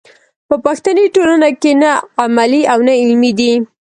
[0.47, 1.91] په پښتني ټولنه کې نه
[2.23, 3.53] عملي او نه علمي دی.